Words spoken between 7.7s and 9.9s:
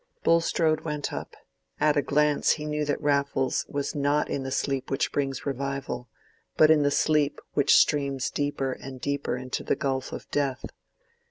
streams deeper and deeper into the